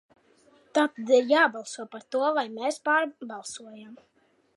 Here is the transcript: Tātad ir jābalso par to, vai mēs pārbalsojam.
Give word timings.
Tātad 0.77 1.11
ir 1.17 1.27
jābalso 1.31 1.85
par 1.91 2.05
to, 2.15 2.23
vai 2.39 2.47
mēs 2.55 2.81
pārbalsojam. 2.89 3.93